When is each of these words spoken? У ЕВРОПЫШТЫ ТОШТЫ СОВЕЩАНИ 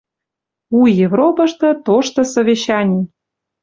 У 0.77 0.79
ЕВРОПЫШТЫ 1.05 1.69
ТОШТЫ 1.85 2.19
СОВЕЩАНИ 2.35 3.01